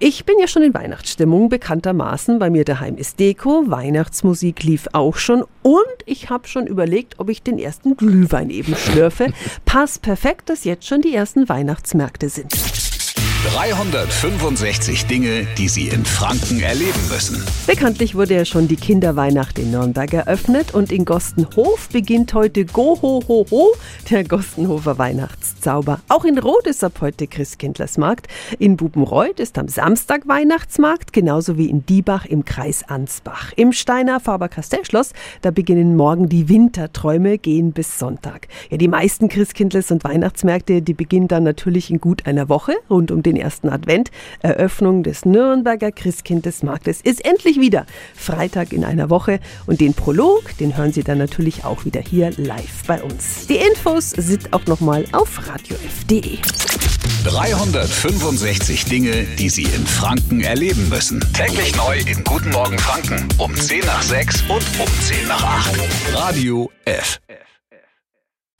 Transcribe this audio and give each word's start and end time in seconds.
Ich 0.00 0.24
bin 0.24 0.40
ja 0.40 0.48
schon 0.48 0.64
in 0.64 0.74
Weihnachtsstimmung, 0.74 1.48
bekanntermaßen. 1.48 2.40
Bei 2.40 2.50
mir 2.50 2.64
daheim 2.64 2.96
ist 2.96 3.20
Deko, 3.20 3.70
Weihnachtsmusik 3.70 4.64
lief 4.64 4.88
auch 4.92 5.14
schon 5.14 5.44
und 5.62 5.84
ich 6.04 6.30
habe 6.30 6.48
schon 6.48 6.66
überlegt, 6.66 7.20
ob 7.20 7.28
ich 7.30 7.44
den 7.44 7.60
ersten 7.60 7.96
Glühwein 7.96 8.50
eben 8.50 8.74
schlürfe. 8.74 9.32
Passt 9.64 10.02
perfekt, 10.02 10.48
dass 10.48 10.64
jetzt 10.64 10.88
schon 10.88 11.00
die 11.00 11.14
ersten 11.14 11.48
Weihnachtsmärkte 11.48 12.28
sind. 12.28 12.52
365 13.52 15.04
Dinge, 15.04 15.46
die 15.58 15.68
Sie 15.68 15.88
in 15.88 16.06
Franken 16.06 16.60
erleben 16.60 17.08
müssen. 17.10 17.44
Bekanntlich 17.66 18.14
wurde 18.14 18.34
ja 18.34 18.44
schon 18.46 18.68
die 18.68 18.76
Kinderweihnacht 18.76 19.58
in 19.58 19.70
Nürnberg 19.70 20.14
eröffnet 20.14 20.72
und 20.72 20.90
in 20.90 21.04
Gostenhof 21.04 21.90
beginnt 21.90 22.32
heute 22.32 22.64
Go 22.64 22.98
Ho 23.02 23.22
Ho 23.28 23.74
der 24.10 24.24
Gostenhofer 24.24 24.96
Weihnachtszauber. 24.96 26.00
Auch 26.08 26.24
in 26.24 26.38
Roth 26.38 26.66
ist 26.66 26.82
ab 26.82 26.94
heute 27.02 27.26
Christkindlersmarkt. 27.26 28.28
In 28.58 28.78
Bubenreuth 28.78 29.38
ist 29.40 29.58
am 29.58 29.68
Samstag 29.68 30.26
Weihnachtsmarkt, 30.26 31.12
genauso 31.12 31.58
wie 31.58 31.68
in 31.68 31.84
Diebach 31.84 32.24
im 32.24 32.46
Kreis 32.46 32.82
Ansbach. 32.88 33.52
Im 33.56 33.72
Steiner 33.72 34.20
Faber-Castell-Schloss, 34.20 35.12
da 35.42 35.50
beginnen 35.50 35.96
morgen 35.96 36.30
die 36.30 36.48
Winterträume, 36.48 37.36
gehen 37.36 37.72
bis 37.72 37.98
Sonntag. 37.98 38.48
Ja, 38.70 38.78
die 38.78 38.88
meisten 38.88 39.28
Christkindles- 39.28 39.92
und 39.92 40.02
Weihnachtsmärkte, 40.02 40.80
die 40.80 40.94
beginnen 40.94 41.28
dann 41.28 41.42
natürlich 41.42 41.90
in 41.90 42.00
gut 42.00 42.26
einer 42.26 42.48
Woche 42.48 42.72
rund 42.88 43.10
um 43.10 43.22
den 43.22 43.33
den 43.34 43.42
ersten 43.42 43.68
Advent. 43.68 44.10
Eröffnung 44.40 45.02
des 45.02 45.24
Nürnberger 45.24 45.92
Christkindesmarktes 45.92 47.00
ist 47.00 47.24
endlich 47.24 47.60
wieder 47.60 47.86
Freitag 48.14 48.72
in 48.72 48.84
einer 48.84 49.10
Woche. 49.10 49.40
Und 49.66 49.80
den 49.80 49.94
Prolog, 49.94 50.56
den 50.58 50.76
hören 50.76 50.92
Sie 50.92 51.02
dann 51.02 51.18
natürlich 51.18 51.64
auch 51.64 51.84
wieder 51.84 52.00
hier 52.00 52.30
live 52.36 52.84
bei 52.86 53.02
uns. 53.02 53.46
Die 53.46 53.56
Infos 53.56 54.10
sind 54.10 54.52
auch 54.52 54.66
nochmal 54.66 55.04
auf 55.12 55.40
radiof.de. 55.48 56.38
365 57.24 58.84
Dinge, 58.84 59.24
die 59.38 59.48
Sie 59.48 59.62
in 59.62 59.86
Franken 59.86 60.42
erleben 60.42 60.88
müssen. 60.88 61.20
Täglich 61.32 61.74
neu 61.76 61.98
in 61.98 62.22
Guten 62.24 62.50
Morgen 62.50 62.78
Franken 62.78 63.28
um 63.38 63.54
10 63.54 63.80
nach 63.80 64.02
6 64.02 64.42
und 64.42 64.64
um 64.78 64.86
10 65.00 65.28
nach 65.28 65.42
8. 65.42 65.80
Radio 66.14 66.70
F. 66.84 67.20